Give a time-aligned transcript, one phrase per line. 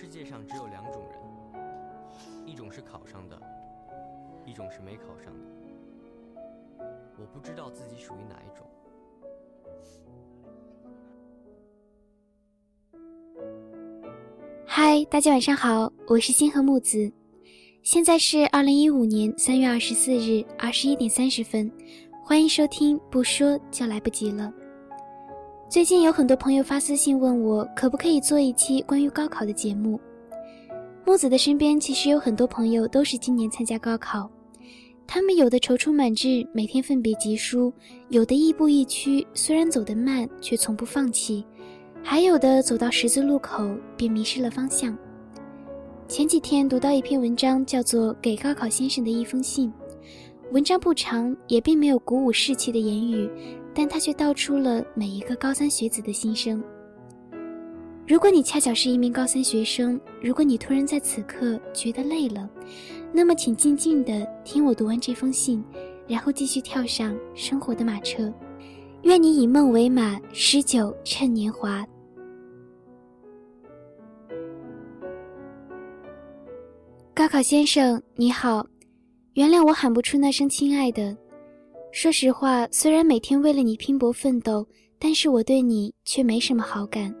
[0.00, 1.18] 世界上只有两种人，
[2.46, 3.36] 一种是考上的，
[4.46, 6.86] 一种是没考上的。
[7.18, 8.64] 我不知道自己属于哪一种。
[14.64, 17.10] 嗨，大家晚上好，我是星河木子，
[17.82, 21.68] 现在是二零一五年三月二十四日二十一点三十分，
[22.22, 24.54] 欢迎收听不说就来不及了。
[25.68, 30.00] 最近有很多朋友发私信问我，可不可以做一期关于高考的节目。
[31.04, 34.30] 木子的身边其实有很多朋友都是今年参加高考，
[35.06, 37.70] 他们有的踌躇满志，每天奋笔疾书；
[38.08, 41.44] 有的亦步亦趋，虽然走得慢，却从不放弃；
[42.02, 44.96] 还有的走到十字路口便迷失了方向。
[46.08, 49.70] 前几天读到一篇文章，叫做《给高考先生的一封信》，
[50.50, 53.28] 文章不长，也并没有鼓舞士气的言语。
[53.74, 56.62] 但他却道出了每一个高三学子的心声。
[58.06, 62.48] 如果你恰巧是一名高三学生，如果你突然在此刻觉得累了，
[63.12, 65.62] 那么请静静的听我读完这封信，
[66.06, 68.32] 然后继续跳上生活的马车。
[69.02, 71.86] 愿你以梦为马，诗酒趁年华。
[77.14, 78.66] 高考先生你好，
[79.34, 81.16] 原谅我喊不出那声亲爱的。
[81.90, 84.66] 说实话，虽然每天为了你拼搏奋斗，
[84.98, 87.12] 但是我对你却没什么好感。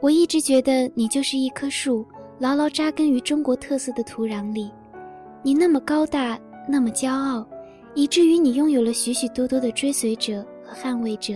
[0.00, 2.06] 我一直觉得你就是一棵树，
[2.38, 4.70] 牢牢扎根于中国特色的土壤里。
[5.42, 7.46] 你那么高大，那么骄傲，
[7.94, 11.34] 以至于你拥有了许许多多的追随者和捍卫者，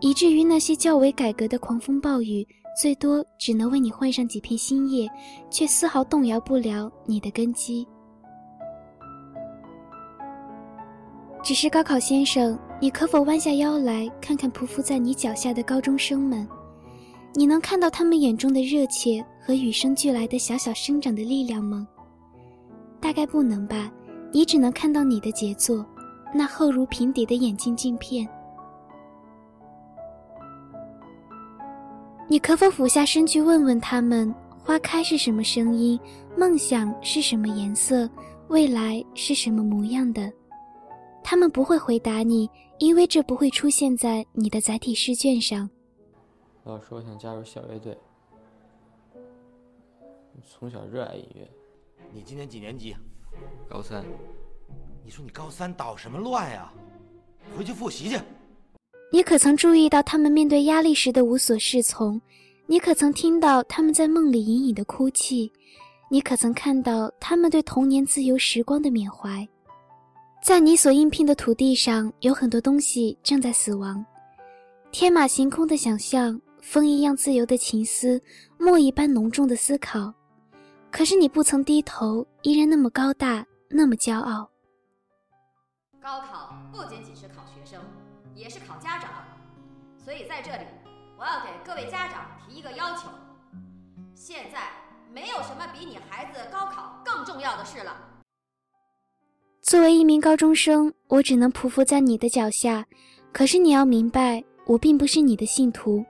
[0.00, 2.46] 以至于那些较为改革的狂风暴雨，
[2.80, 5.08] 最多只能为你换上几片新叶，
[5.50, 7.86] 却丝毫动摇不了你的根基。
[11.46, 16.44] 只是高考先生，你可否弯下腰来看看匍匐在你脚下的高中生们？
[17.34, 21.86] 你能看到他们眼中的热切和与生俱来的小小生长的力量吗？
[23.00, 23.92] 大概不能吧。
[24.32, 25.86] 你只能看到你的杰作，
[26.34, 28.28] 那厚如平底的眼镜镜片。
[32.26, 34.34] 你可否俯下身去问问他们：
[34.64, 35.96] 花开是什么声音？
[36.36, 38.10] 梦想是什么颜色？
[38.48, 40.28] 未来是什么模样的？
[41.28, 42.48] 他们不会回答你，
[42.78, 45.68] 因为这不会出现在你的载体试卷上。
[46.62, 47.98] 老师，我想加入小乐队。
[50.48, 51.50] 从小热爱音乐。
[52.14, 52.94] 你今年几年级？
[53.68, 54.04] 高三。
[55.04, 56.72] 你说你高三捣什么乱呀？
[57.58, 58.16] 回去复习去。
[59.10, 62.20] 你可曾注意到他们面对压力时的无所适从？
[62.66, 65.50] 你可曾听到他们在梦里隐隐的哭泣？
[66.08, 69.44] 你可曾看到他们对童年自由时光的缅怀？
[70.46, 74.06] 在你所应聘的土地上，有很多东西正在死亡。
[74.92, 78.22] 天马行空的想象，风一样自由的情思，
[78.56, 80.14] 墨一般浓重的思考。
[80.92, 84.48] 可是你不曾低头，依然那么高大，那么骄傲。
[86.00, 87.82] 高考不仅仅是考学生，
[88.32, 89.10] 也是考家长。
[89.98, 90.64] 所以在这里，
[91.18, 93.08] 我要给各位家长提一个要求：
[94.14, 94.68] 现在
[95.12, 98.05] 没有什么比你孩子高考更重要的事了。
[99.66, 102.86] 作为一名高中生，我只能匍匐在你的脚下。
[103.32, 106.04] 可是你要明白，我并不是你的信徒。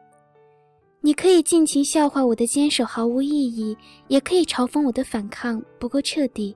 [1.01, 3.75] 你可以尽情笑话我的坚守毫无意义，
[4.09, 6.55] 也可以嘲讽我的反抗不够彻底。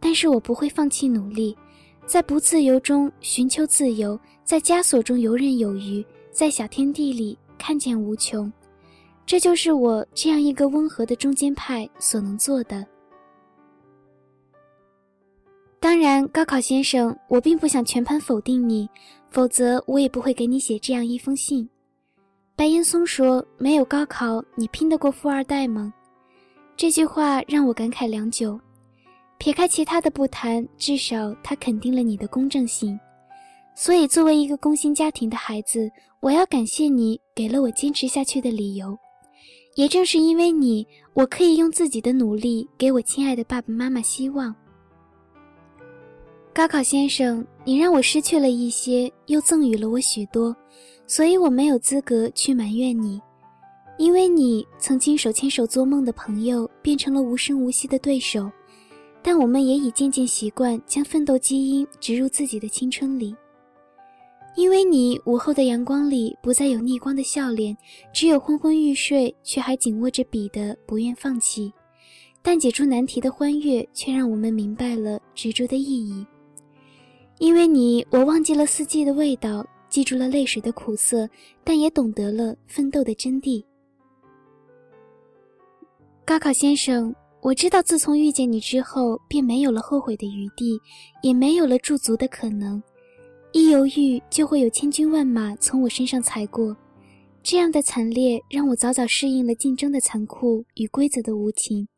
[0.00, 1.56] 但是我不会放弃努力，
[2.04, 8.52] 在不自由中寻求自由，在枷锁中游刃有余，在小天地里看见无穷。
[9.24, 12.84] 这就是我这样一个温和的中间派所能做的。
[15.90, 18.88] 当然，高考先生，我并不想全盘否定你，
[19.28, 21.68] 否则我也不会给你写这样一封信。
[22.54, 25.92] 白岩松说：“没有高考，你拼得过富二代吗？”
[26.78, 28.56] 这句话让我感慨良久。
[29.36, 32.96] 撇开其他的不谈，至少他肯定了你的公正性。
[33.74, 38.96] 所以，作为一个工薪家庭的孩子，我要感谢你给了我坚持下去的理由。
[39.74, 44.54] 也正是因为你，我可以用自己的努力给我亲爱的爸爸妈妈希望。
[46.60, 50.54] 高考先生，你让我失去了一些，又赠予了我许多，
[51.06, 53.18] 所以我没有资格去埋怨你，
[53.96, 58.50] 因为你曾经手牵手做梦的朋友变成了无声无息的对手，
[59.22, 63.34] 但我们也已渐渐习惯将奋斗基因植入自己的青春里。
[64.54, 67.74] 因为你午后的阳光里不再有逆光的笑脸，
[68.12, 71.72] 只有昏昏欲睡却还紧握着笔的不愿放弃，
[72.42, 76.22] 但解出难题的欢悦却让我们明白了执着的意义。
[77.40, 81.26] 因为你，我忘记了四季的味道，记住了泪水的苦涩，
[81.64, 83.64] 但也懂得了奋斗的真谛。
[86.26, 90.78] 高考先生，我知道自从遇见你之后，便没有了后悔的余地，
[91.22, 92.80] 也没有了驻足的可能。
[93.52, 96.76] 一犹豫，就会有千军万马从我身上踩过。
[97.42, 101.88] 这样的惨烈，让我早早适应了竞争的残酷与规则的无情。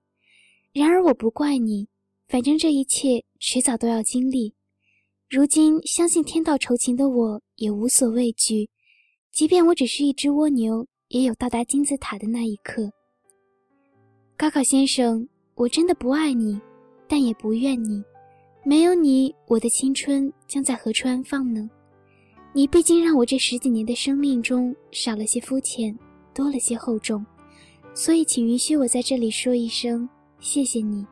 [0.72, 1.88] 然而我不怪你，
[2.28, 4.54] 反正这一切迟早都要经历。
[5.34, 8.68] 如今相信天道酬勤的我，也无所畏惧。
[9.32, 12.92] 即便我只是一只蜗牛，也有到达金字塔的那一刻。
[14.36, 16.60] 高考先生，我真的不爱你，
[17.08, 18.04] 但也不怨你。
[18.62, 21.66] 没有你，我的青春将在何处安放呢？
[22.52, 25.98] 你毕竟让我这十几年的生命中少了些肤浅，
[26.34, 27.24] 多了些厚重，
[27.94, 30.06] 所以请允许我在这里说一声
[30.40, 31.06] 谢谢你。